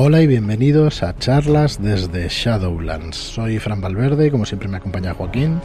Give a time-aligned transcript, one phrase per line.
[0.00, 3.16] Hola y bienvenidos a charlas desde Shadowlands.
[3.16, 5.60] Soy Fran Valverde y como siempre me acompaña Joaquín.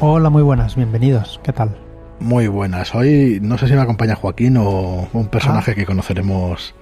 [0.00, 1.38] Hola, muy buenas, bienvenidos.
[1.44, 1.78] ¿Qué tal?
[2.18, 2.92] Muy buenas.
[2.96, 5.74] Hoy no sé si me acompaña Joaquín o un personaje ah.
[5.76, 6.74] que conoceremos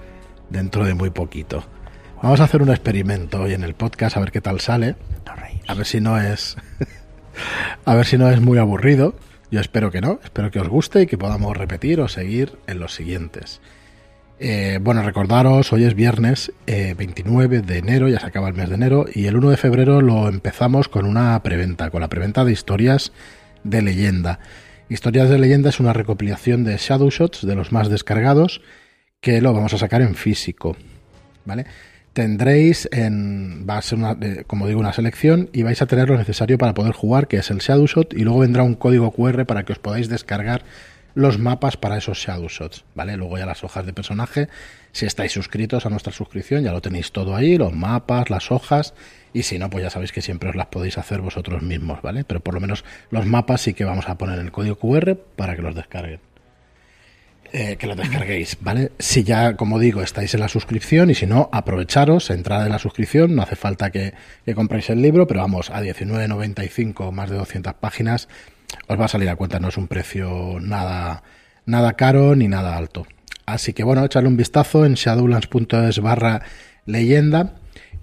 [0.49, 1.63] dentro de muy poquito.
[2.23, 4.95] Vamos a hacer un experimento hoy en el podcast a ver qué tal sale.
[5.67, 6.57] A ver si no es
[7.85, 9.13] a ver si no es muy aburrido.
[9.51, 12.79] Yo espero que no, espero que os guste y que podamos repetir o seguir en
[12.79, 13.61] los siguientes.
[14.41, 18.69] Eh, bueno, recordaros, hoy es viernes 29 eh, de enero, ya se acaba el mes
[18.69, 22.45] de enero, y el 1 de febrero lo empezamos con una preventa, con la preventa
[22.45, 23.11] de historias
[23.65, 24.39] de leyenda.
[24.87, 28.61] Historias de leyenda es una recopilación de Shadow Shots, de los más descargados,
[29.19, 30.77] que lo vamos a sacar en físico.
[31.43, 31.65] ¿Vale?
[32.13, 33.67] Tendréis en.
[33.69, 36.57] Va a ser, una, eh, como digo, una selección y vais a tener lo necesario
[36.57, 39.63] para poder jugar, que es el Shadow Shot, y luego vendrá un código QR para
[39.63, 40.63] que os podáis descargar
[41.15, 43.17] los mapas para esos shadow shots, ¿vale?
[43.17, 44.47] Luego ya las hojas de personaje,
[44.91, 48.93] si estáis suscritos a nuestra suscripción ya lo tenéis todo ahí, los mapas, las hojas,
[49.33, 52.23] y si no, pues ya sabéis que siempre os las podéis hacer vosotros mismos, ¿vale?
[52.23, 55.55] Pero por lo menos los mapas sí que vamos a poner el código QR para
[55.55, 56.19] que los descarguen.
[57.51, 58.91] Eh, que los descarguéis, ¿vale?
[58.99, 62.77] Si ya, como digo, estáis en la suscripción y si no, aprovecharos, entrad en la
[62.77, 64.13] suscripción, no hace falta que,
[64.45, 68.27] que compréis el libro, pero vamos, a 19.95, más de 200 páginas,
[68.87, 71.23] os va a salir a cuenta, no es un precio nada,
[71.65, 73.05] nada caro ni nada alto.
[73.45, 76.41] Así que bueno, echarle un vistazo en shadowlands.es barra
[76.85, 77.55] leyenda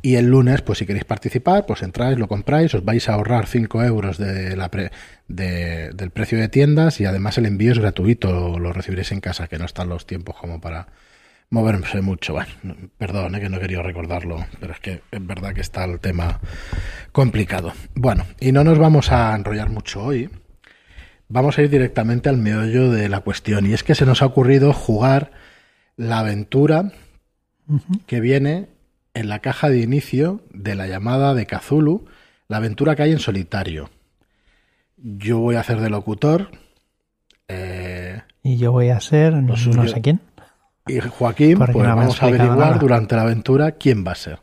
[0.03, 3.47] y el lunes, pues si queréis participar, pues entráis, lo compráis, os vais a ahorrar
[3.47, 4.70] 5 euros de la
[5.28, 9.59] del precio de tiendas y además el envío es gratuito, lo recibiréis en casa, que
[9.59, 10.87] no están los tiempos como para
[11.50, 12.34] moverse mucho.
[12.34, 15.98] Bueno, perdón, eh, que no quería recordarlo, pero es que es verdad que está el
[16.00, 16.41] tema
[17.12, 17.72] complicado.
[17.94, 20.31] Bueno, y no nos vamos a enrollar mucho hoy
[21.28, 23.66] vamos a ir directamente al meollo de la cuestión.
[23.66, 25.32] Y es que se nos ha ocurrido jugar
[25.96, 26.92] la aventura
[28.06, 28.69] que viene
[29.14, 32.04] en la caja de inicio de la llamada de Kazulu,
[32.48, 33.91] la aventura que hay en solitario.
[34.97, 36.50] Yo voy a hacer de locutor.
[37.48, 40.20] Eh, y yo voy a ser no, sé quién.
[40.86, 44.41] Y Joaquín, pues vamos a averiguar durante la aventura quién va a ser.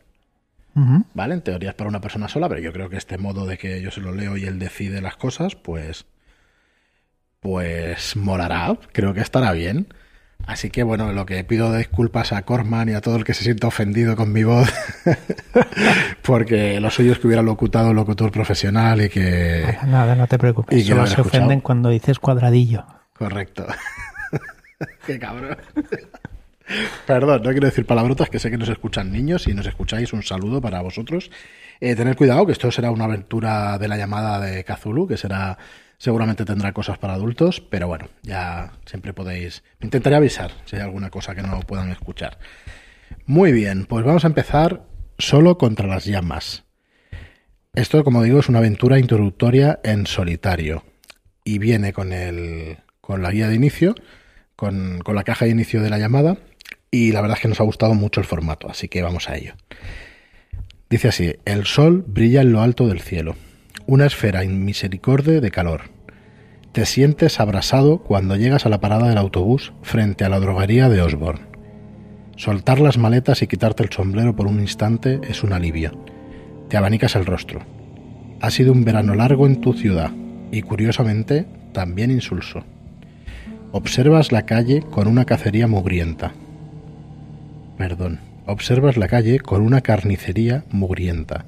[1.14, 1.34] ¿Vale?
[1.34, 3.80] En teoría es para una persona sola, pero yo creo que este modo de que
[3.80, 6.04] yo se lo leo y él decide las cosas, pues
[7.44, 9.88] pues molará, creo que estará bien.
[10.46, 13.44] Así que bueno, lo que pido disculpas a Corman y a todo el que se
[13.44, 14.72] sienta ofendido con mi voz,
[16.22, 19.76] porque lo suyo es que hubiera locutado un locutor profesional y que...
[19.86, 22.86] Nada, no te preocupes, y solo se ofenden cuando dices cuadradillo.
[23.12, 23.66] Correcto.
[25.06, 25.58] Qué cabrón.
[27.06, 30.22] Perdón, no quiero decir palabrotas, que sé que nos escuchan niños y nos escucháis, un
[30.22, 31.30] saludo para vosotros.
[31.80, 35.58] Eh, tener cuidado, que esto será una aventura de la llamada de Kazulu, que será
[36.04, 39.62] Seguramente tendrá cosas para adultos, pero bueno, ya siempre podéis...
[39.80, 42.38] Intentaré avisar si hay alguna cosa que no puedan escuchar.
[43.26, 44.84] Muy bien, pues vamos a empezar
[45.18, 46.64] solo contra las llamas.
[47.72, 50.84] Esto, como digo, es una aventura introductoria en solitario
[51.42, 53.94] y viene con, el, con la guía de inicio,
[54.56, 56.36] con, con la caja de inicio de la llamada
[56.90, 59.36] y la verdad es que nos ha gustado mucho el formato, así que vamos a
[59.36, 59.54] ello.
[60.94, 63.34] Dice así, el sol brilla en lo alto del cielo
[63.88, 65.90] una esfera inmisericordia de calor.
[66.70, 71.02] Te sientes abrasado cuando llegas a la parada del autobús frente a la droguería de
[71.02, 71.46] Osborne.
[72.36, 75.98] Soltar las maletas y quitarte el sombrero por un instante es un alivio.
[76.68, 77.62] Te abanicas el rostro.
[78.40, 80.12] Ha sido un verano largo en tu ciudad
[80.52, 82.62] y curiosamente también insulso.
[83.72, 86.34] Observas la calle con una cacería mugrienta.
[87.78, 88.33] Perdón.
[88.46, 91.46] Observas la calle con una carnicería mugrienta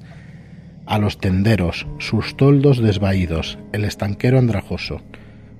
[0.87, 5.01] a los tenderos, sus toldos desvaídos, el estanquero andrajoso.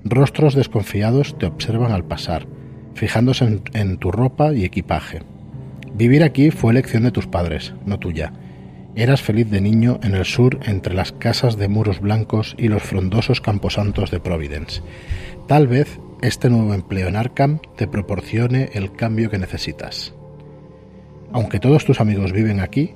[0.02, 2.46] Rostros desconfiados te observan al pasar,
[2.94, 5.20] fijándose en, tu ropa y equipaje.
[5.94, 8.32] Vivir aquí fue elección de tus padres, no tuya.
[8.96, 12.82] Eras feliz de niño en el sur entre las casas de muros blancos y los
[12.82, 14.80] frondosos camposantos de Providence.
[15.46, 20.14] Tal vez este nuevo empleo en Arkham te proporcione el cambio que necesitas.
[21.32, 22.94] Aunque todos tus amigos viven aquí,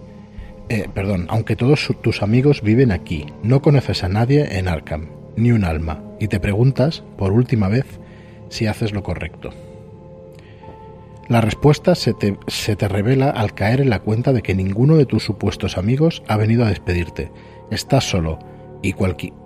[0.68, 5.52] eh, perdón, aunque todos tus amigos viven aquí, no conoces a nadie en Arkham, ni
[5.52, 7.84] un alma, y te preguntas, por última vez,
[8.48, 9.50] si haces lo correcto.
[11.28, 14.96] La respuesta se te, se te, revela al caer en la cuenta de que ninguno
[14.96, 17.30] de tus supuestos amigos ha venido a despedirte.
[17.70, 18.38] Estás solo,
[18.82, 18.94] y,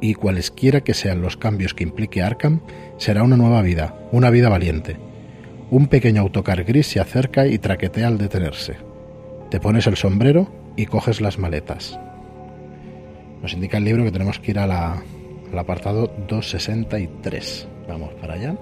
[0.01, 2.61] y cualesquiera que sean los cambios que implique Arkham,
[2.99, 4.97] será una nueva vida, una vida valiente.
[5.69, 8.77] Un pequeño autocar gris se acerca y traquetea al detenerse.
[9.51, 11.99] Te pones el sombrero y coges las maletas.
[13.43, 15.03] Nos indica el libro que tenemos que ir a la,
[15.53, 17.67] al apartado 263.
[17.89, 18.57] Vamos para allá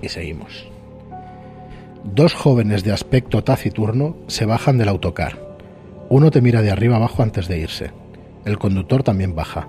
[0.00, 0.66] y seguimos.
[2.04, 5.38] Dos jóvenes de aspecto taciturno se bajan del autocar.
[6.08, 7.90] Uno te mira de arriba abajo antes de irse.
[8.46, 9.68] El conductor también baja,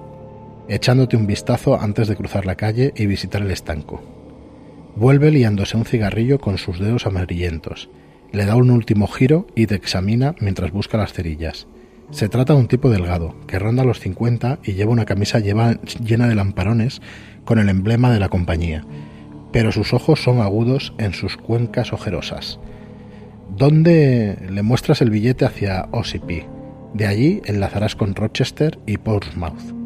[0.69, 4.12] echándote un vistazo antes de cruzar la calle y visitar el estanco.
[4.95, 7.89] Vuelve liándose un cigarrillo con sus dedos amarillentos.
[8.31, 11.67] Le da un último giro y te examina mientras busca las cerillas.
[12.11, 16.27] Se trata de un tipo delgado, que ronda los 50 y lleva una camisa llena
[16.27, 17.01] de lamparones
[17.43, 18.85] con el emblema de la compañía,
[19.51, 22.59] pero sus ojos son agudos en sus cuencas ojerosas.
[23.57, 26.45] ¿Dónde le muestras el billete hacia Ossipee?
[26.93, 29.82] De allí enlazarás con Rochester y Portsmouth.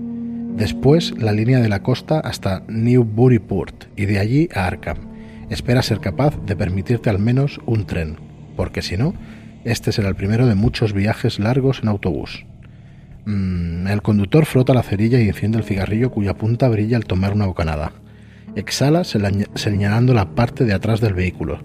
[0.57, 4.97] Después la línea de la costa hasta Newburyport y de allí a Arkham.
[5.51, 8.17] Espera ser capaz de permitirte al menos un tren,
[8.55, 9.13] porque si no,
[9.65, 12.47] este será el primero de muchos viajes largos en autobús.
[13.25, 17.33] Mm, el conductor frota la cerilla y enciende el cigarrillo cuya punta brilla al tomar
[17.33, 17.91] una bocanada.
[18.55, 21.59] Exhala señalando la parte de atrás del vehículo.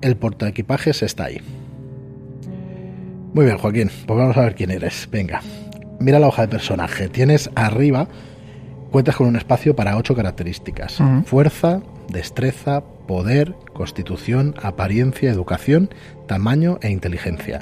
[0.00, 1.42] El portaequipajes está ahí.
[3.34, 5.08] Muy bien, Joaquín, pues vamos a ver quién eres.
[5.12, 5.42] Venga,
[5.98, 7.08] mira la hoja de personaje.
[7.08, 8.08] Tienes arriba,
[8.90, 10.98] cuentas con un espacio para ocho características.
[11.26, 15.90] Fuerza, destreza, poder, constitución, apariencia, educación,
[16.26, 17.60] tamaño e inteligencia.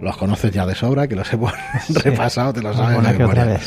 [0.00, 1.52] Los conoces ya de sobra, que los hemos
[2.02, 3.58] repasado, te los sabes de.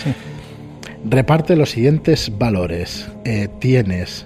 [1.06, 3.08] Reparte los siguientes valores.
[3.26, 4.26] Eh, tienes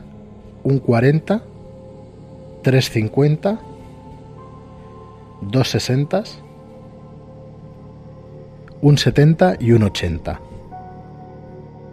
[0.63, 1.42] un 40,
[2.63, 3.60] 350,
[5.42, 6.24] dos 60,
[8.81, 10.39] un 70 y un 80.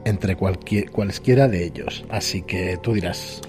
[0.04, 2.04] Entre cualquier, cualesquiera de ellos.
[2.10, 3.40] Así que tú dirás,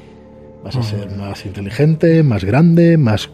[0.64, 3.30] ¿vas a ser más inteligente, más grande, más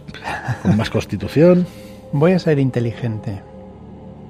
[0.64, 1.68] con más constitución?
[2.14, 3.42] Voy a ser inteligente.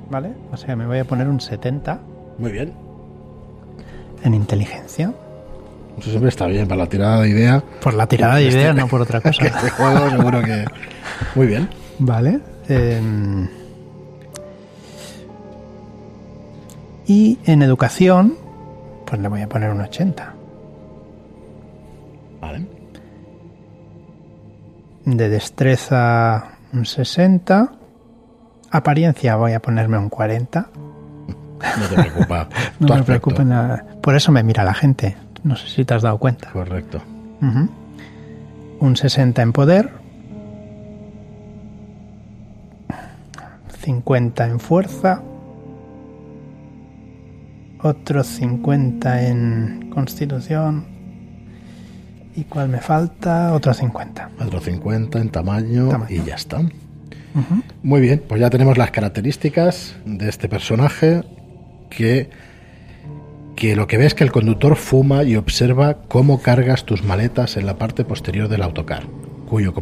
[0.09, 0.33] ¿Vale?
[0.51, 1.99] O sea, me voy a poner un 70.
[2.37, 2.73] Muy bien.
[4.23, 5.13] En inteligencia.
[5.97, 7.63] Eso siempre está bien para la tirada de idea.
[7.81, 9.45] Por la tirada de idea, no por otra cosa.
[9.45, 10.65] este juego seguro que...
[11.35, 11.69] Muy bien.
[11.99, 12.39] Vale.
[12.67, 13.47] Em,
[17.11, 18.35] Y en educación,
[19.05, 20.33] pues le voy a poner un 80.
[22.39, 22.65] Vale.
[25.03, 27.69] De destreza un 60.
[28.71, 30.69] Apariencia voy a ponerme un 40.
[30.71, 32.47] No te preocupa.
[32.79, 33.85] no me preocupa nada.
[34.01, 35.17] Por eso me mira la gente.
[35.43, 36.51] No sé si te has dado cuenta.
[36.51, 37.01] Correcto.
[38.79, 39.91] Un 60 en poder.
[43.81, 45.21] 50 en fuerza
[47.83, 50.85] otros 50 en constitución.
[52.35, 53.53] ¿Y cuál me falta?
[53.53, 54.29] Otros 50.
[54.45, 56.61] Otros 50 en tamaño, y ya está.
[57.83, 61.23] Muy bien, pues ya tenemos las características de este personaje
[61.89, 62.29] que,
[63.55, 67.57] que lo que ves es que el conductor fuma y observa cómo cargas tus maletas
[67.57, 69.03] en la parte posterior del autocar,
[69.49, 69.73] cuyo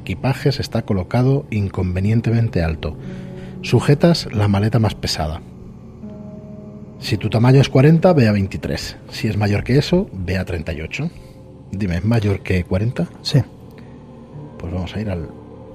[0.00, 2.96] equipajes está colocado inconvenientemente alto.
[3.60, 5.40] Sujetas la maleta más pesada,
[7.00, 8.96] si tu tamaño es 40, ve a 23.
[9.10, 11.10] Si es mayor que eso, ve a 38.
[11.70, 13.08] Dime, ¿es mayor que 40?
[13.22, 13.42] Sí.
[14.58, 15.28] Pues vamos a ir al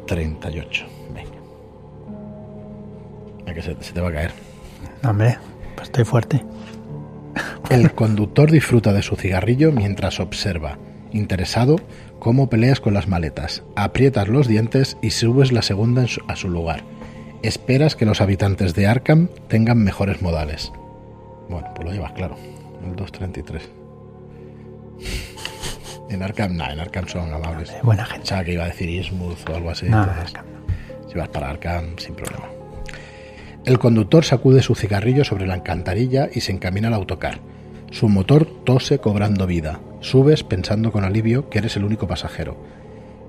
[0.07, 0.85] 38.
[1.13, 1.29] Venga.
[3.53, 4.31] Que se, te va a caer.
[5.03, 5.37] hombre,
[5.75, 6.43] pues estoy fuerte.
[7.69, 10.79] El conductor disfruta de su cigarrillo mientras observa,
[11.11, 11.75] interesado,
[12.19, 13.63] cómo peleas con las maletas.
[13.75, 16.83] Aprietas los dientes y subes la segunda a su lugar.
[17.43, 20.71] Esperas que los habitantes de Arkham tengan mejores modales.
[21.49, 22.35] Bueno, pues lo llevas claro.
[22.83, 23.69] El 233.
[26.09, 27.71] En Arkham, no, en Arkham son amables.
[27.83, 28.33] buena gente.
[28.33, 29.87] O que iba a decir Ismuth o algo así.
[29.87, 30.07] No,
[31.07, 32.45] si vas para Arkham, sin problema.
[33.65, 37.39] El conductor sacude su cigarrillo sobre la alcantarilla y se encamina al autocar.
[37.91, 39.79] Su motor tose cobrando vida.
[39.99, 42.57] Subes pensando con alivio que eres el único pasajero.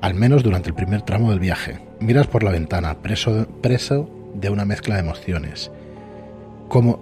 [0.01, 1.81] Al menos durante el primer tramo del viaje.
[1.99, 5.71] Miras por la ventana, preso, preso de una mezcla de emociones.
[6.69, 7.01] Como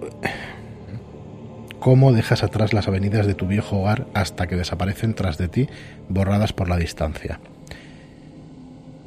[1.79, 5.69] cómo dejas atrás las avenidas de tu viejo hogar hasta que desaparecen tras de ti,
[6.07, 7.39] borradas por la distancia.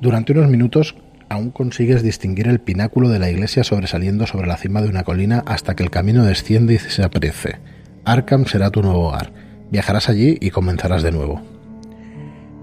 [0.01, 0.97] Durante unos minutos
[1.29, 5.43] aún consigues distinguir el pináculo de la iglesia sobresaliendo sobre la cima de una colina
[5.47, 7.59] hasta que el camino desciende y se aparece.
[8.05, 9.33] Arkham será tu nuevo hogar.
[9.71, 11.41] Viajarás allí y comenzarás de nuevo.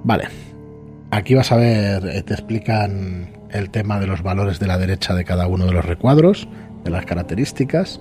[0.04, 0.25] Vale.
[1.12, 5.16] Aquí vas a ver, eh, te explican el tema de los valores de la derecha
[5.16, 6.48] de cada uno de los recuadros,
[6.84, 8.00] de las características.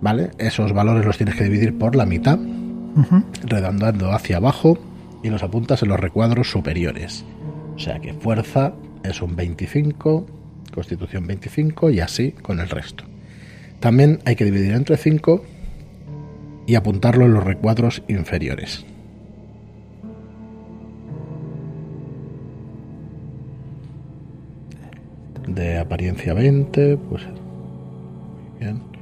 [0.00, 0.30] ¿Vale?
[0.38, 2.38] Esos valores los tienes que dividir por la mitad,
[3.44, 4.78] redondando hacia abajo
[5.22, 7.24] y los apuntas en los recuadros superiores.
[7.74, 8.72] O sea que fuerza
[9.02, 10.26] es un 25,
[10.72, 13.04] constitución 25 y así con el resto.
[13.80, 15.44] También hay que dividir entre 5
[16.66, 18.84] y apuntarlo en los recuadros inferiores.
[25.46, 27.22] de apariencia 20, pues
[28.60, 28.95] bien.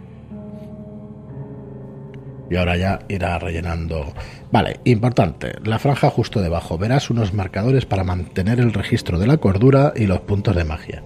[2.54, 4.12] Y ahora ya irá rellenando.
[4.52, 5.54] Vale, importante.
[5.64, 6.78] La franja justo debajo.
[6.78, 11.02] Verás unos marcadores para mantener el registro de la cordura y los puntos de magia.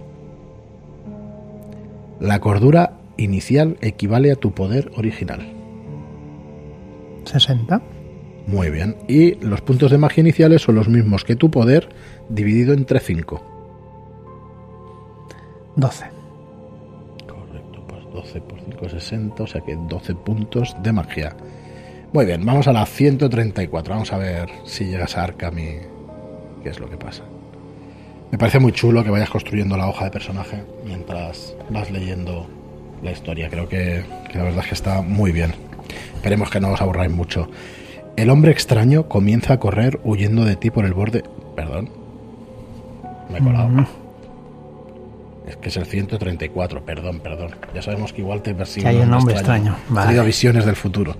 [2.19, 5.51] La cordura inicial equivale a tu poder original.
[7.25, 7.81] 60.
[8.45, 8.97] Muy bien.
[9.07, 11.89] Y los puntos de magia iniciales son los mismos que tu poder
[12.29, 13.41] dividido entre 5.
[15.77, 16.18] 12.
[18.11, 21.35] Correcto, pues 12 por 5, 60, o sea que 12 puntos de magia.
[22.11, 23.93] Muy bien, vamos a la 134.
[23.93, 25.77] Vamos a ver si llegas a Arkham y
[26.63, 27.23] qué es lo que pasa.
[28.31, 32.47] Me parece muy chulo que vayas construyendo la hoja de personaje mientras vas leyendo
[33.01, 33.49] la historia.
[33.49, 35.53] Creo que, que la verdad es que está muy bien.
[36.15, 37.49] Esperemos que no os aburráis mucho.
[38.15, 41.23] El hombre extraño comienza a correr huyendo de ti por el borde.
[41.55, 41.89] Perdón.
[43.31, 43.69] Me he colado.
[43.69, 44.08] Mm.
[45.49, 47.55] Es que es el 134, perdón, perdón.
[47.73, 49.75] Ya sabemos que igual te persigue Que hay un hombre extraño.
[49.89, 50.07] Vale.
[50.07, 51.17] tenido visiones del futuro.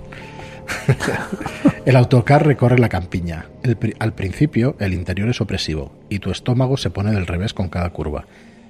[1.86, 3.48] el autocar recorre la campiña.
[3.64, 7.70] El al principio, el interior es opresivo y tu estómago se pone del revés con
[7.70, 8.26] cada curva.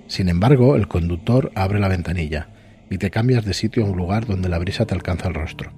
[0.08, 2.48] Sin embargo, el conductor abre la ventanilla
[2.89, 5.72] y te cambias de sitio a un lugar donde la brisa te alcanza el rostro.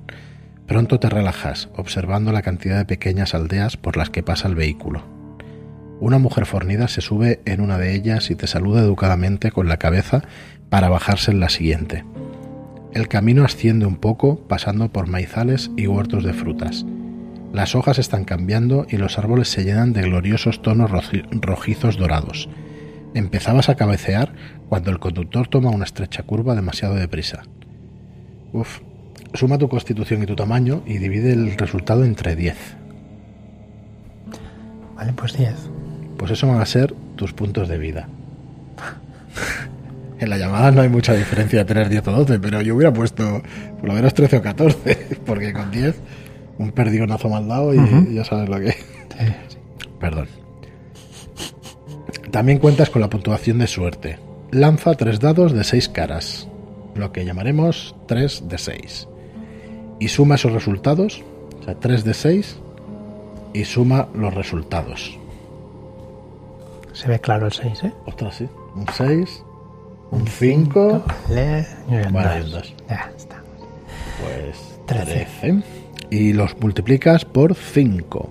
[0.68, 5.21] Pronto te relajas, observando la cantidad de pequeñas aldeas por las que pasa el vehículo.
[6.02, 9.78] Una mujer fornida se sube en una de ellas y te saluda educadamente con la
[9.78, 10.24] cabeza
[10.70, 12.04] para bajarse en la siguiente.
[12.92, 16.86] El camino asciende un poco pasando por maizales y huertos de frutas.
[17.54, 22.50] Las hojas están cambiando y los árboles se llenan de gloriosos tonos roji- rojizos dorados.
[23.14, 24.34] Empezabas a cabecear
[24.70, 27.44] cuando el conductor toma una estrecha curva demasiado deprisa.
[28.54, 28.80] Uf.
[29.34, 32.58] Suma tu constitución y tu tamaño y divide el resultado entre 10.
[34.96, 35.54] Vale, pues 10.
[36.22, 38.08] Pues eso van a ser tus puntos de vida.
[40.20, 42.94] En la llamada no hay mucha diferencia de tener 10 o 12, pero yo hubiera
[42.94, 43.42] puesto
[43.80, 45.96] por lo menos 13 o 14, porque con 10
[46.60, 48.70] un perdigonazo mal dado y ya sabes lo que...
[48.70, 48.78] Sí.
[50.00, 50.28] Perdón.
[52.30, 54.20] También cuentas con la puntuación de suerte.
[54.52, 56.48] Lanza tres dados de 6 caras,
[56.94, 59.08] lo que llamaremos 3 de 6.
[60.00, 61.24] Y suma esos resultados,
[61.62, 62.60] o sea, 3 de 6,
[63.56, 65.18] y suma los resultados.
[66.94, 67.94] Se ve claro el 6, ¿eh?
[68.06, 68.48] Ostras, sí.
[68.76, 69.44] Un 6,
[70.12, 72.46] un 5, Vale, y un Vale, dos.
[72.46, 72.76] un dos.
[72.90, 73.44] Ya está.
[74.22, 75.28] pues Trece.
[75.42, 75.64] 13.
[76.10, 78.30] Y los multiplicas por 5,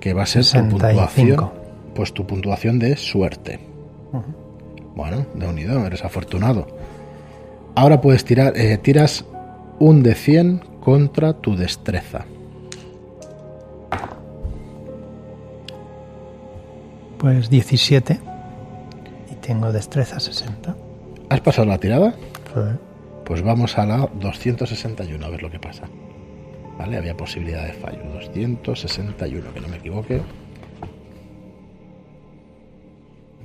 [0.00, 0.70] que va a ser tu 65.
[0.78, 1.50] puntuación.
[1.94, 3.60] Pues tu puntuación de suerte.
[4.94, 6.66] Bueno, de unido, eres afortunado.
[7.74, 9.24] Ahora puedes tirar, eh, tiras
[9.80, 12.24] un de 100 contra tu destreza.
[17.24, 18.20] Pues 17.
[19.32, 20.76] Y tengo destreza 60.
[21.30, 22.12] ¿Has pasado la tirada?
[22.12, 22.60] Sí.
[23.24, 25.84] Pues vamos a la 261 a ver lo que pasa.
[26.76, 28.04] Vale, había posibilidad de fallo.
[28.12, 30.20] 261, que no me equivoque.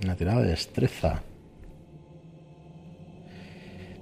[0.04, 1.24] Una tirada de destreza.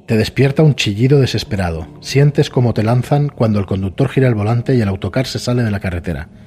[0.08, 1.86] Te despierta un chillido desesperado.
[2.02, 5.62] Sientes como te lanzan cuando el conductor gira el volante y el autocar se sale
[5.62, 6.47] de la carretera.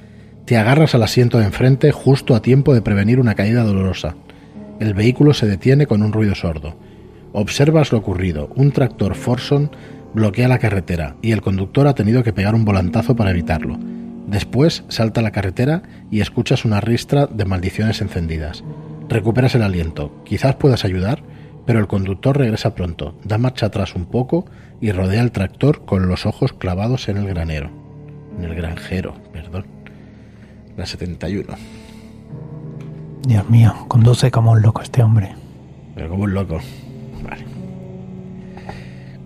[0.51, 4.15] Te agarras al asiento de enfrente justo a tiempo de prevenir una caída dolorosa.
[4.81, 6.75] El vehículo se detiene con un ruido sordo.
[7.31, 8.49] Observas lo ocurrido.
[8.57, 9.71] Un tractor Forson
[10.13, 13.79] bloquea la carretera y el conductor ha tenido que pegar un volantazo para evitarlo.
[14.27, 18.61] Después salta a la carretera y escuchas una ristra de maldiciones encendidas.
[19.07, 20.21] Recuperas el aliento.
[20.25, 21.23] Quizás puedas ayudar,
[21.65, 24.43] pero el conductor regresa pronto, da marcha atrás un poco
[24.81, 27.71] y rodea el tractor con los ojos clavados en el granero.
[28.37, 29.30] En el granjero.
[30.81, 31.45] La 71.
[33.27, 35.35] Dios mío, conduce como un loco este hombre.
[35.93, 36.59] Pero como un loco.
[37.21, 37.45] Vale.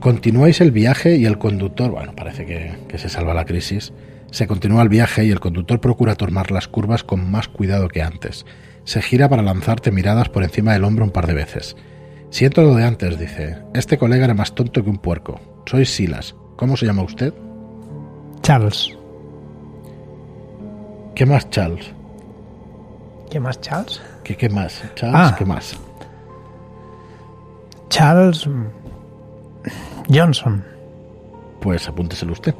[0.01, 3.93] Continuáis el viaje y el conductor, bueno, parece que, que se salva la crisis.
[4.31, 8.01] Se continúa el viaje y el conductor procura tomar las curvas con más cuidado que
[8.01, 8.45] antes.
[8.83, 11.77] Se gira para lanzarte miradas por encima del hombro un par de veces.
[12.31, 13.59] Siento lo de antes, dice.
[13.73, 15.39] Este colega era más tonto que un puerco.
[15.67, 16.35] Soy Silas.
[16.57, 17.33] ¿Cómo se llama usted?
[18.41, 18.97] Charles.
[21.15, 21.85] ¿Qué más, Charles?
[23.29, 24.01] ¿Qué más, Charles?
[24.23, 24.83] ¿Qué, qué más?
[24.95, 25.35] Charles, Ah.
[25.37, 25.75] ¿qué más?
[27.89, 28.65] Charles mm,
[30.13, 30.63] Johnson.
[31.61, 32.53] Pues apúnteselo usted.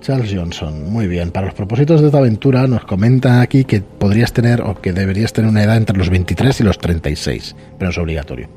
[0.00, 1.30] Charles Johnson, muy bien.
[1.30, 5.32] Para los propósitos de esta aventura nos comenta aquí que podrías tener o que deberías
[5.32, 8.48] tener una edad entre los 23 y los 36, pero no es obligatorio.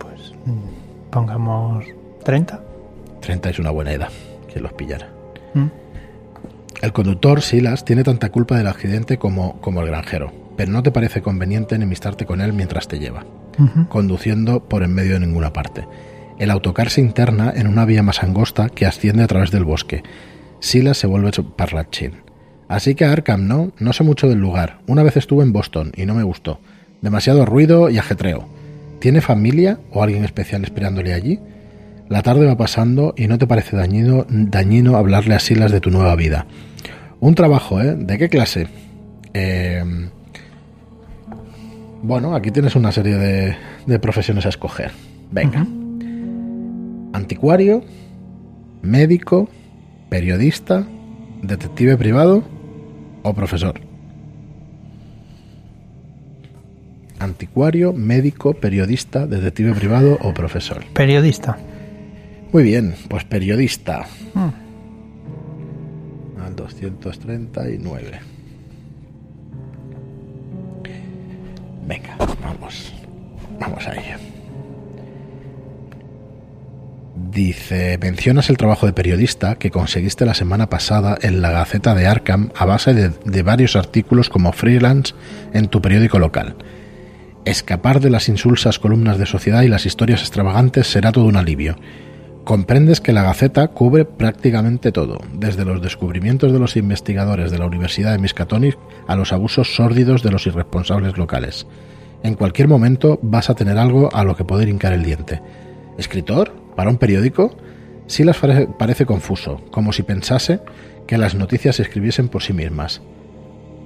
[0.00, 1.84] Pues mm, pongamos
[2.24, 2.60] 30.
[3.20, 4.10] 30 es una buena edad,
[4.52, 5.10] que los pillara.
[5.54, 5.66] Mm.
[6.82, 10.92] El conductor, Silas, tiene tanta culpa del accidente como, como el granjero, pero no te
[10.92, 13.26] parece conveniente enemistarte con él mientras te lleva,
[13.88, 15.86] conduciendo por en medio de ninguna parte.
[16.38, 20.04] El autocar se interna en una vía más angosta que asciende a través del bosque.
[20.60, 22.22] Silas se vuelve parrachín.
[22.68, 24.78] Así que Arkham no, no sé mucho del lugar.
[24.86, 26.60] Una vez estuve en Boston y no me gustó.
[27.00, 28.46] Demasiado ruido y ajetreo.
[29.00, 31.40] ¿Tiene familia o alguien especial esperándole allí?
[32.08, 35.90] La tarde va pasando y no te parece dañino, dañino hablarle a Silas de tu
[35.90, 36.46] nueva vida.
[37.20, 37.96] Un trabajo, ¿eh?
[37.96, 38.66] ¿De qué clase?
[39.34, 39.84] Eh,
[42.02, 44.92] bueno, aquí tienes una serie de, de profesiones a escoger.
[45.30, 45.66] Venga.
[47.12, 47.82] Anticuario,
[48.82, 49.48] médico,
[50.08, 50.86] periodista,
[51.42, 52.42] detective privado
[53.22, 53.80] o profesor.
[57.18, 60.84] Anticuario, médico, periodista, detective privado o profesor.
[60.94, 61.58] Periodista.
[62.52, 64.06] Muy bien, pues periodista.
[64.34, 64.48] Mm.
[66.40, 68.20] Al 239.
[71.86, 72.92] Venga, vamos.
[73.60, 74.16] Vamos a ello.
[77.30, 82.06] Dice, mencionas el trabajo de periodista que conseguiste la semana pasada en la Gaceta de
[82.06, 85.14] Arkham a base de, de varios artículos como freelance
[85.52, 86.56] en tu periódico local.
[87.44, 91.76] Escapar de las insulsas columnas de sociedad y las historias extravagantes será todo un alivio.
[92.48, 97.66] Comprendes que la Gaceta cubre prácticamente todo, desde los descubrimientos de los investigadores de la
[97.66, 101.66] Universidad de Miskatonic a los abusos sórdidos de los irresponsables locales.
[102.22, 105.42] En cualquier momento vas a tener algo a lo que poder hincar el diente.
[105.98, 106.54] ¿Escritor?
[106.74, 107.54] ¿Para un periódico?
[108.06, 110.60] Silas parece, parece confuso, como si pensase
[111.06, 113.02] que las noticias se escribiesen por sí mismas.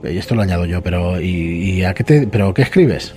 [0.05, 3.13] Y esto lo añado yo, pero ¿y, y a qué te, pero qué escribes?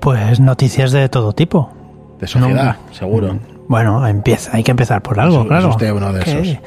[0.00, 1.70] Pues noticias de todo tipo.
[2.18, 3.38] De sociedad, seguro.
[3.70, 5.68] Bueno, empieza, hay que empezar por algo, Es- claro.
[5.68, 6.58] Es usted uno de esos.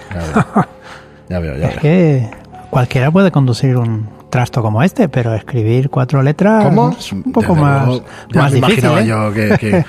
[1.28, 1.58] Ya veo, ya veo.
[1.58, 1.82] ya Es veo.
[1.82, 2.30] que
[2.70, 6.96] cualquiera puede conducir un trasto como este, pero escribir cuatro letras ¿Cómo?
[6.98, 8.84] es un poco Desde más, luego, ya más me difícil.
[8.86, 9.06] imaginaba ¿eh?
[9.06, 9.86] yo que- que-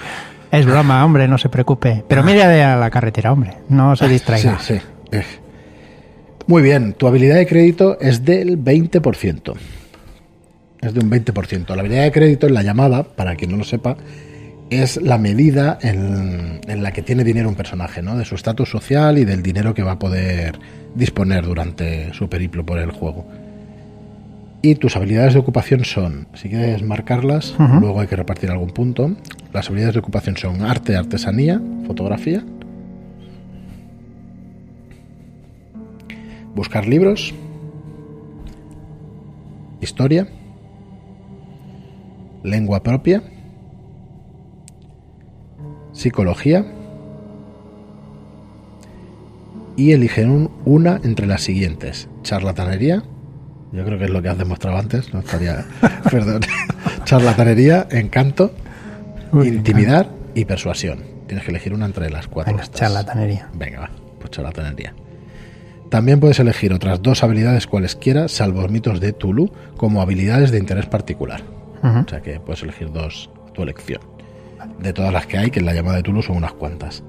[0.59, 2.05] es broma, hombre, no se preocupe.
[2.09, 4.59] Pero mire a la carretera, hombre, no se distraiga.
[4.59, 4.81] Sí, sí.
[5.13, 5.23] Eh.
[6.49, 9.55] Muy bien, tu habilidad de crédito es del 20%.
[10.81, 11.75] Es de un 20%.
[11.77, 13.97] La habilidad de crédito en la llamada, para quien no lo sepa,
[14.71, 18.17] es la medida en, en la que tiene dinero un personaje, ¿no?
[18.17, 20.59] De su estatus social y del dinero que va a poder
[20.95, 23.27] disponer durante su periplo por el juego.
[24.63, 29.15] Y tus habilidades de ocupación son, si quieres marcarlas, luego hay que repartir algún punto.
[29.53, 32.43] Las habilidades de ocupación son arte, artesanía, fotografía,
[36.55, 37.35] buscar libros,
[39.83, 40.29] historia,
[42.43, 43.23] lengua propia,
[45.95, 46.67] psicología
[49.77, 52.09] y eligen un- una entre las siguientes.
[52.23, 53.03] Charlatanería,
[53.73, 55.65] yo creo que es lo que has demostrado antes, no estaría,
[56.11, 56.41] perdón,
[57.05, 58.53] charlatanería, encanto,
[59.33, 61.01] Uy, intimidad y persuasión.
[61.27, 62.53] Tienes que elegir una entre las cuatro.
[62.55, 63.49] Venga, charlatanería.
[63.55, 64.95] Venga, va, pues charlatanería.
[65.91, 70.87] También puedes elegir otras dos habilidades cualesquiera, salvo mitos de Tulu, como habilidades de interés
[70.87, 71.43] particular.
[71.83, 74.01] O sea que puedes elegir dos a tu elección.
[74.79, 77.03] De todas las que hay, que en la llamada de Tulu son unas cuantas.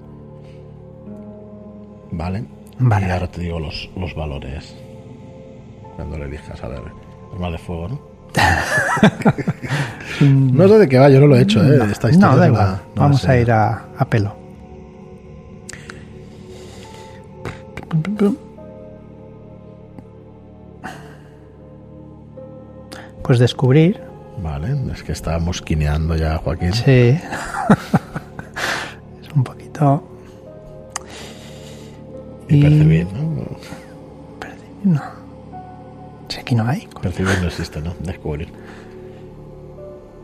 [2.12, 2.44] Vale.
[2.80, 3.08] Vale.
[3.08, 4.76] Y ahora te digo los, los valores.
[5.96, 6.82] Cuando le elijas, a ver.
[7.34, 8.00] Arma de fuego, ¿no?
[10.22, 11.80] no sé de qué va, yo no lo he hecho, ¿eh?
[11.90, 12.82] Esta historia no, da la- igual.
[12.96, 14.36] no Vamos a ir a, a pelo.
[23.24, 24.02] Pues descubrir.
[24.42, 26.74] Vale, es que estábamos quineando ya, Joaquín.
[26.74, 26.92] Sí.
[29.22, 30.04] es un poquito.
[32.48, 33.58] Y percibir, ¿no?
[34.84, 35.02] No.
[36.28, 36.88] Si aquí no hay.
[37.02, 37.96] Percibir no existe, ¿no?
[38.02, 38.50] Descubrir.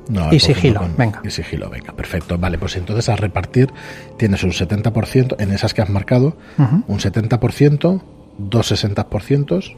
[0.09, 1.21] No, Y sigilo, venga.
[1.23, 2.37] Y sigilo, venga, perfecto.
[2.37, 3.71] Vale, pues entonces a repartir
[4.17, 6.83] tienes un 70% en esas que has marcado, Ujú.
[6.87, 8.01] un 70%,
[8.37, 9.75] dos 60%,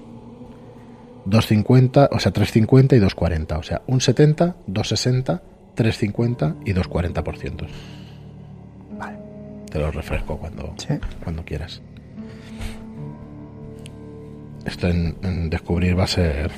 [1.26, 3.58] dos 50, o sea, 350 y dos 40.
[3.58, 5.42] O sea, un 70, dos 60,
[5.76, 7.68] 350 y dos 40%.
[8.98, 9.18] Vale.
[9.72, 10.94] Te lo refresco cuando, Sí.
[11.24, 11.82] cuando quieras.
[14.66, 16.52] Esto en, en descubrir va a ser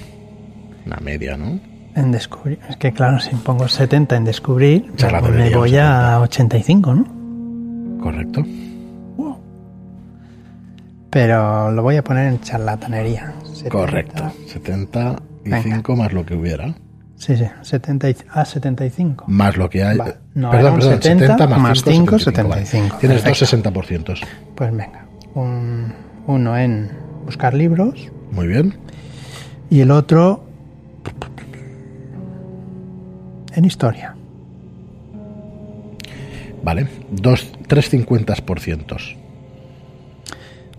[0.86, 1.60] una media, ¿no?
[1.96, 2.60] En descubrir.
[2.70, 6.14] Es que claro, si pongo 70 en descubrir, pues me voy 70.
[6.16, 8.00] a 85, ¿no?
[8.04, 8.44] Correcto.
[11.16, 13.36] Pero lo voy a poner en charlatanería.
[13.46, 13.70] 70.
[13.70, 14.34] Correcto.
[14.48, 16.76] 75 más lo que hubiera.
[17.16, 19.24] Sí, sí, 70 y- ah, 75.
[19.30, 19.98] Más lo que hay.
[19.98, 20.14] Va.
[20.34, 22.98] No, perdón, perdón, 70 más 5, 5, 75.
[22.98, 23.72] Tienes dos Perfecto.
[23.72, 24.14] 60%.
[24.56, 25.94] Pues venga, un,
[26.28, 26.92] uno en
[27.26, 28.76] buscar libros, Muy bien.
[29.70, 30.44] Y el otro
[33.54, 34.18] en historia.
[36.62, 36.90] Vale.
[37.10, 39.16] Dos, tres cincuentas por cientos.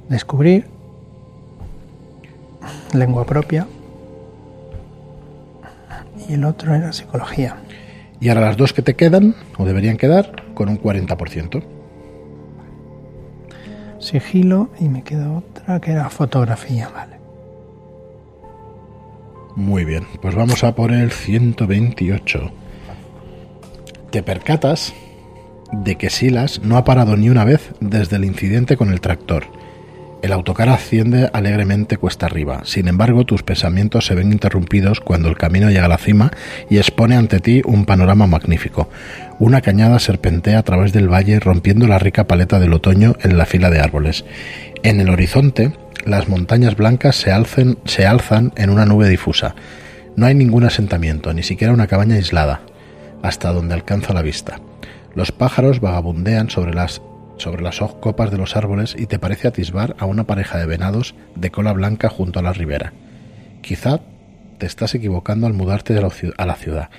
[0.09, 0.67] Descubrir
[2.93, 3.67] lengua propia.
[6.29, 7.57] Y el otro era psicología.
[8.21, 11.63] Y ahora las dos que te quedan, o deberían quedar, con un 40%.
[13.99, 17.17] Sigilo y me queda otra que era fotografía, vale.
[19.55, 22.51] Muy bien, pues vamos a por el 128.
[24.11, 24.95] Te percatas
[25.73, 29.45] de que Silas no ha parado ni una vez desde el incidente con el tractor.
[30.27, 32.63] El autocar asciende alegremente cuesta arriba.
[32.65, 36.33] Sin embargo, tus pensamientos se ven interrumpidos cuando el camino llega a la cima
[36.69, 38.91] y expone ante ti un panorama magnífico.
[39.39, 43.47] Una cañada serpentea a través del valle rompiendo la rica paleta del otoño en la
[43.47, 44.25] fila de árboles.
[44.83, 47.31] En el horizonte, las montañas blancas se,
[47.85, 49.55] se alzan en una nube difusa.
[50.17, 52.63] No hay ningún asentamiento, ni siquiera una cabaña aislada,
[53.23, 54.59] hasta donde alcanza la vista.
[55.15, 57.01] Los pájaros vagabundean sobre las
[57.37, 61.15] sobre las copas de los árboles y te parece atisbar a una pareja de venados
[61.35, 62.93] de cola blanca junto a la ribera.
[63.63, 64.01] Quizá
[64.59, 66.91] te estás equivocando al mudarte a la ciudad.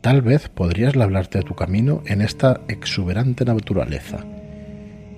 [0.00, 4.24] Tal vez podrías labrarte de tu camino en esta exuberante naturaleza.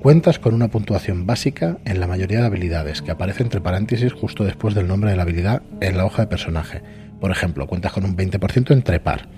[0.02, 4.44] Cuentas con una puntuación básica en la mayoría de habilidades, que aparece entre paréntesis justo
[4.44, 6.82] después del nombre de la habilidad en la hoja de personaje.
[7.20, 9.28] Por ejemplo, cuentas con un 20% en trepar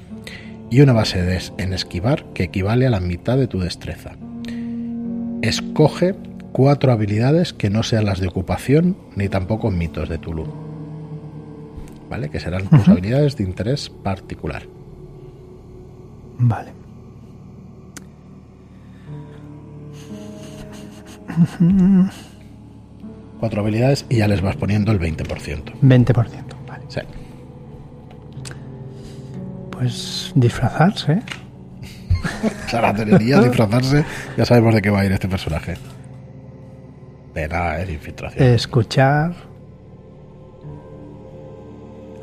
[0.68, 4.16] y una base de en esquivar que equivale a la mitad de tu destreza.
[5.42, 6.14] Escoge
[6.52, 10.46] cuatro habilidades que no sean las de ocupación ni tampoco mitos de Tulu.
[12.08, 12.30] ¿Vale?
[12.30, 14.62] Que serán tus habilidades de interés particular.
[16.38, 16.72] Vale.
[23.38, 25.72] Cuatro habilidades y ya les vas poniendo el 20%.
[25.82, 26.14] 20%.
[26.66, 26.84] Vale.
[26.88, 27.00] Sí.
[29.70, 31.22] Pues disfrazarse.
[32.66, 34.04] Charlatanería, disfrazarse.
[34.36, 35.74] Ya sabemos de qué va a ir este personaje.
[37.34, 37.86] De nada, ¿eh?
[37.86, 38.46] De infiltración.
[38.48, 39.34] Escuchar.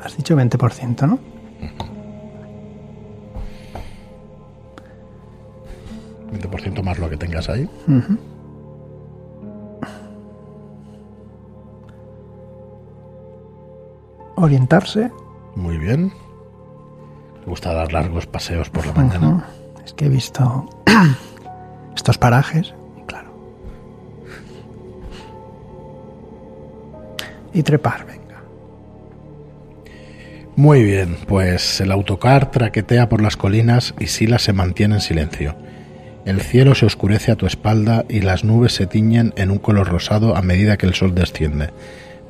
[0.02, 1.18] Has dicho 20%, ¿no?
[6.32, 7.68] 20% más lo que tengas ahí.
[14.36, 15.10] Orientarse.
[15.54, 16.12] Muy bien.
[17.40, 19.46] Me gusta dar largos paseos por la mañana.
[19.84, 20.68] Es que he visto
[21.96, 22.74] estos parajes.
[23.06, 23.34] Claro.
[27.52, 28.42] Y trepar, venga.
[30.56, 35.56] Muy bien, pues el autocar traquetea por las colinas y Sila se mantiene en silencio.
[36.24, 39.88] El cielo se oscurece a tu espalda y las nubes se tiñen en un color
[39.88, 41.70] rosado a medida que el sol desciende.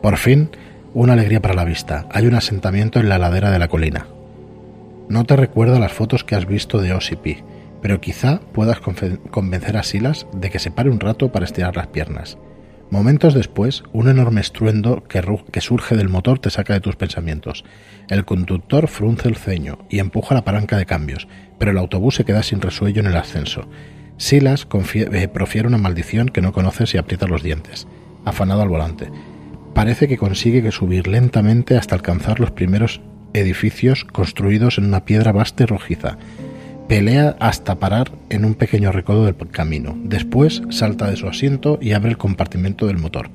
[0.03, 0.51] Por fin,
[0.95, 2.07] una alegría para la vista.
[2.11, 4.07] Hay un asentamiento en la ladera de la colina.
[5.09, 7.39] No te recuerda las fotos que has visto de Osipi,
[7.83, 11.89] pero quizá puedas convencer a Silas de que se pare un rato para estirar las
[11.89, 12.39] piernas.
[12.91, 17.65] Momentos después, un enorme estruendo que, surge del motor te saca de tus pensamientos.
[18.09, 22.25] El conductor frunce el ceño y empuja la palanca de cambios, pero el autobús se
[22.25, 23.69] queda sin resuello en el ascenso.
[24.17, 27.89] Silas eh, profiere una maldición que no conoces y aprieta los dientes,
[28.25, 29.11] afanado al volante.
[29.75, 33.01] Parece que consigue subir lentamente hasta alcanzar los primeros
[33.35, 36.17] edificios construidos en una piedra vasta y rojiza.
[36.89, 39.97] Pelea hasta parar en un pequeño recodo del camino.
[40.03, 43.29] Después salta de su asiento y abre el compartimento del motor.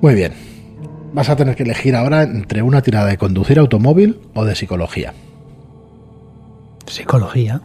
[0.00, 0.32] Muy bien.
[1.12, 5.14] Vas a tener que elegir ahora entre una tirada de conducir automóvil o de psicología.
[6.86, 7.62] Psicología.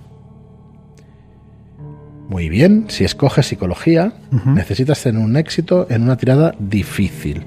[2.30, 4.14] Muy bien, si escoges psicología,
[4.46, 7.44] necesitas tener un éxito en una tirada difícil,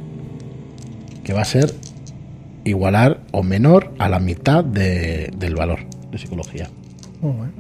[1.22, 1.72] que va a ser
[2.64, 6.68] igualar o menor a la mitad de- del valor de psicología.
[7.20, 7.53] Muy bueno.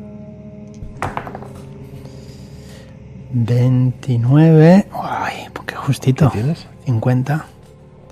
[3.32, 4.86] 29.
[4.92, 5.34] Ay,
[5.66, 6.30] qué justito.
[6.30, 6.66] ¿Qué tienes?
[6.86, 7.44] 50.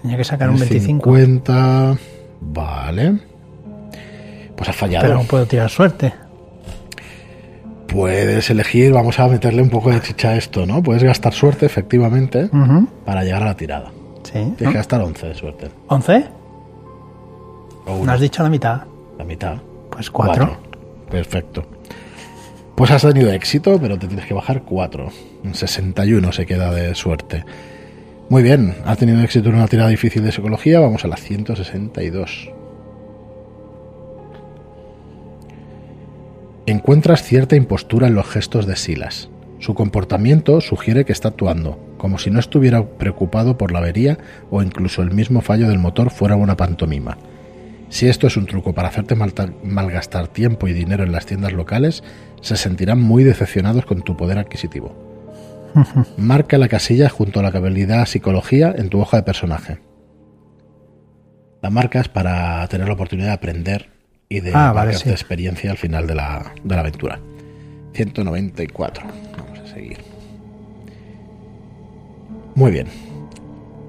[0.03, 1.05] Tenía que sacar un 25.
[1.15, 1.97] 50.
[2.41, 3.19] Vale.
[4.57, 5.07] Pues has fallado.
[5.07, 6.13] Pero no puedo tirar suerte.
[7.87, 10.83] Puedes elegir, vamos a meterle un poco de chicha a esto, ¿no?
[10.83, 12.49] Puedes gastar suerte, efectivamente,
[13.05, 13.91] para llegar a la tirada.
[14.23, 14.33] Sí.
[14.33, 15.69] Tienes que gastar 11 de suerte.
[15.89, 16.25] ¿11?
[17.87, 18.83] O ¿No has dicho la mitad?
[19.19, 19.59] la mitad.
[19.91, 20.57] Pues 4.
[21.11, 21.65] Perfecto.
[22.75, 25.09] Pues has tenido éxito, pero te tienes que bajar 4.
[25.45, 27.45] Un 61 se queda de suerte.
[28.31, 30.81] Muy bien, has tenido éxito en una tirada difícil de psicología.
[30.81, 32.51] Vamos a la 162.
[36.65, 39.29] Encuentras cierta impostura en los gestos de Silas.
[39.59, 44.17] Su comportamiento sugiere que está actuando, como si no estuviera preocupado por la avería
[44.51, 47.19] o incluso el mismo fallo del motor fuera una pantomima.
[47.91, 52.05] Si esto es un truco para hacerte malgastar tiempo y dinero en las tiendas locales,
[52.41, 54.95] se sentirán muy decepcionados con tu poder adquisitivo.
[56.17, 59.79] Marca la casilla junto a la habilidad psicología en tu hoja de personaje.
[61.63, 63.91] La marcas para tener la oportunidad de aprender
[64.29, 64.73] y de ah,
[65.07, 67.21] experiencia al final de la, de la aventura.
[67.93, 69.05] 194.
[69.37, 69.99] Vamos a seguir.
[72.55, 72.87] Muy bien.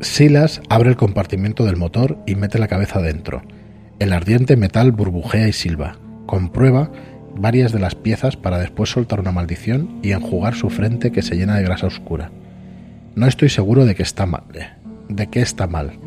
[0.02, 3.44] Silas abre el compartimento del motor y mete la cabeza dentro.
[4.02, 5.96] El ardiente metal burbujea y silba.
[6.26, 6.92] Comprueba
[7.36, 11.36] varias de las piezas para después soltar una maldición y enjugar su frente que se
[11.36, 12.32] llena de grasa oscura.
[13.14, 14.42] No estoy seguro de que está mal.
[15.08, 16.00] De qué está mal.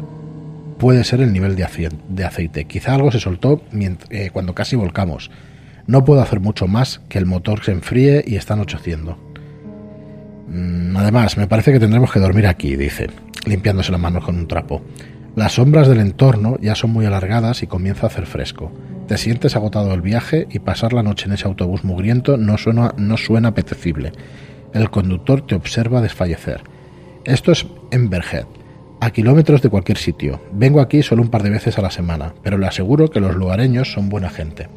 [0.77, 2.65] Puede ser el nivel de aceite.
[2.65, 3.63] Quizá algo se soltó
[4.11, 5.31] eh, cuando casi volcamos.
[5.87, 9.19] No puedo hacer mucho más que el motor se enfríe y está anocheciendo.
[10.49, 13.07] Mm, además, me parece que tendremos que dormir aquí, dice,
[13.47, 14.83] limpiándose las manos con un trapo.
[15.37, 18.71] Las sombras del entorno ya son muy alargadas y comienza a hacer fresco.
[19.09, 23.49] Te sientes agotado del viaje y pasar la noche en ese autobús mugriento no suena,
[23.49, 24.13] apetecible.
[24.73, 26.63] El conductor te observa desfallecer.
[27.25, 28.47] Esto es Emberhead,
[29.01, 30.41] a kilómetros de cualquier sitio.
[30.53, 33.35] Vengo aquí solo un par de veces a la semana, pero le aseguro que los
[33.35, 34.69] lugareños son buena gente.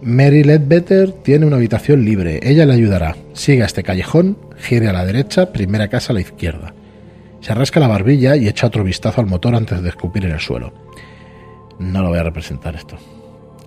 [0.00, 2.38] Mary Ledbetter tiene una habitación libre.
[2.42, 3.16] Ella le ayudará.
[3.32, 6.74] Siga este callejón, gire a la derecha, primera casa a la izquierda.
[7.44, 10.40] Se rasca la barbilla y echa otro vistazo al motor antes de escupir en el
[10.40, 10.72] suelo.
[11.78, 12.96] No lo voy a representar esto.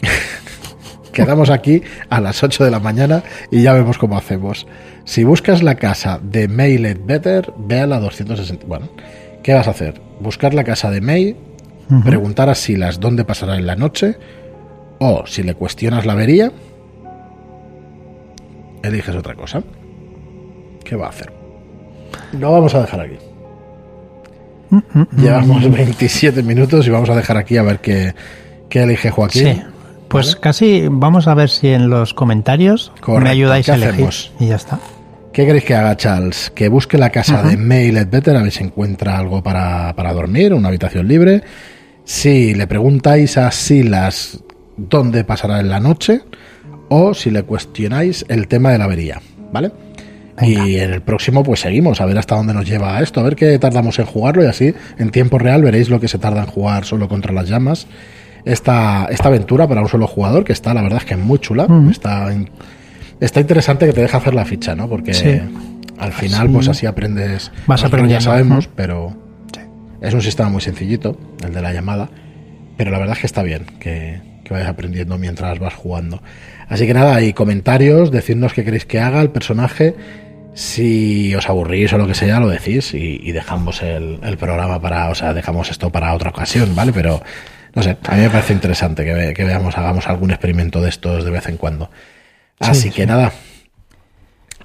[1.14, 4.66] Quedamos aquí a las 8 de la mañana y ya vemos cómo hacemos.
[5.06, 8.66] Si buscas la casa de May Ledbetter, ve a la 260.
[8.66, 8.90] Bueno,
[9.44, 10.02] ¿qué vas a hacer?
[10.22, 11.36] Buscar la casa de May,
[12.04, 14.18] preguntar a Silas dónde pasará en la noche
[14.98, 16.52] o si le cuestionas la avería,
[18.82, 19.62] eliges otra cosa.
[20.84, 21.32] ¿Qué va a hacer?
[22.32, 23.18] Lo vamos a dejar aquí.
[24.70, 25.22] Mm, mm, mm.
[25.22, 28.14] Llevamos 27 minutos y vamos a dejar aquí a ver qué,
[28.72, 29.44] elige Joaquín.
[29.44, 29.62] Sí.
[30.08, 34.10] Pues casi vamos a ver si en los comentarios me ayudáis a elegir.
[34.40, 34.80] Y ya está.
[35.34, 36.52] ¿Qué queréis que haga Charles?
[36.56, 40.54] Que busque la casa de May Better a ver si encuentra algo para, para dormir,
[40.54, 41.44] una habitación libre.
[42.06, 44.42] Si le preguntáis a Silas
[44.78, 46.22] dónde pasará en la noche
[46.90, 49.72] o si le cuestionáis el tema de la avería, ¿vale?
[50.42, 53.36] Y en el próximo pues seguimos a ver hasta dónde nos lleva esto, a ver
[53.36, 56.48] qué tardamos en jugarlo y así en tiempo real veréis lo que se tarda en
[56.48, 57.88] jugar solo contra las llamas.
[58.46, 61.40] Esta, esta aventura para un solo jugador que está, la verdad es que es muy
[61.40, 62.34] chula, está,
[63.20, 64.88] está interesante que te deja hacer la ficha, ¿no?
[64.88, 65.42] Porque
[65.98, 69.18] al final pues así aprendes, vas aprendiendo, ya sabemos, pero
[70.02, 72.10] es un sistema muy sencillito, el de la llamada,
[72.78, 76.22] pero la verdad es que está bien, que, que vayas aprendiendo mientras vas jugando.
[76.70, 79.96] Así que nada, hay comentarios, decidnos qué queréis que haga el personaje.
[80.58, 85.14] Si os aburrís o lo que sea, lo decís y, dejamos el, programa para, o
[85.14, 86.92] sea, dejamos esto para otra ocasión, ¿vale?
[86.92, 87.22] Pero,
[87.76, 91.30] no sé, a mí me parece interesante que, veamos, hagamos algún experimento de estos de
[91.30, 91.92] vez en cuando.
[92.60, 93.34] Así que nada,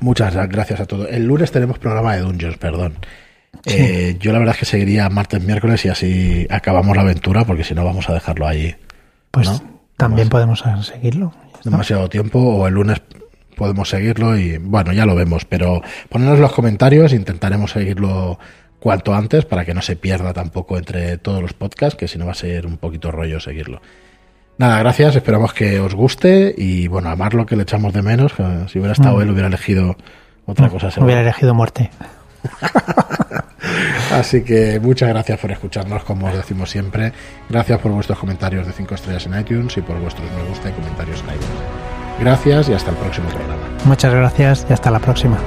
[0.00, 1.08] muchas gracias a todos.
[1.10, 2.96] El lunes tenemos programa de Dungeons, perdón.
[3.66, 7.64] Eh, yo la verdad es que seguiría martes, miércoles y así acabamos la aventura, porque
[7.64, 8.74] si no vamos a dejarlo ahí.
[9.30, 9.62] Pues
[9.98, 11.34] también podemos seguirlo.
[11.62, 13.02] Demasiado tiempo o el lunes
[13.62, 18.40] podemos seguirlo y bueno, ya lo vemos, pero ponernos los comentarios, intentaremos seguirlo
[18.80, 22.26] cuanto antes para que no se pierda tampoco entre todos los podcasts, que si no
[22.26, 23.80] va a ser un poquito rollo seguirlo.
[24.58, 28.32] Nada, gracias, esperamos que os guste y bueno, amar lo que le echamos de menos,
[28.66, 29.20] si hubiera estado mm.
[29.20, 29.96] él hubiera elegido
[30.44, 30.88] otra cosa.
[31.00, 31.88] Hubiera elegido muerte.
[34.10, 37.12] Así que muchas gracias por escucharnos, como os decimos siempre.
[37.48, 40.72] Gracias por vuestros comentarios de 5 estrellas en iTunes y por vuestros me gusta y
[40.72, 41.71] comentarios en iTunes.
[42.22, 43.62] Gracias y hasta el próximo programa.
[43.84, 45.38] Muchas gracias y hasta la próxima.